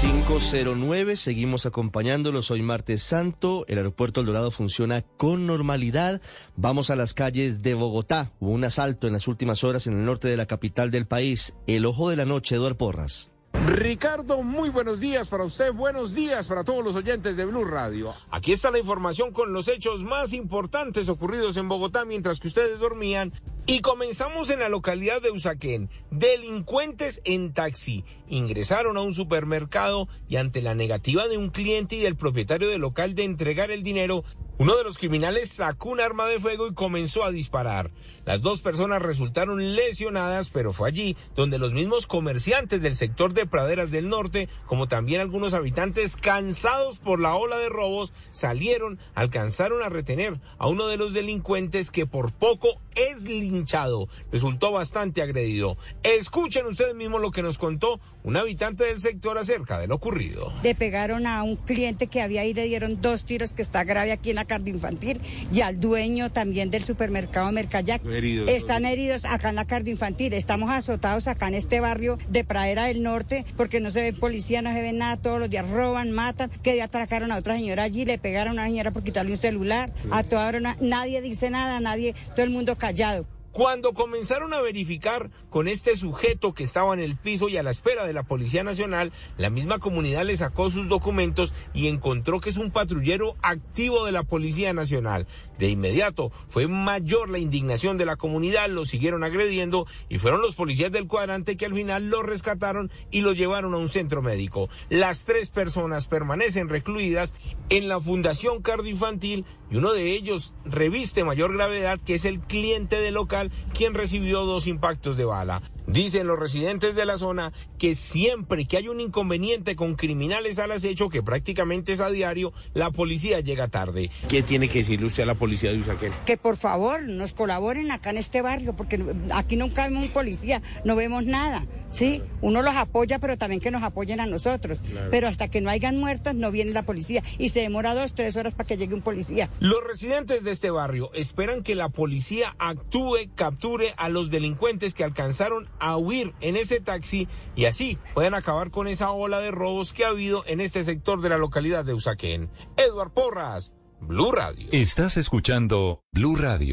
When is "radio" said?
17.64-18.12, 154.32-154.68, 156.36-156.72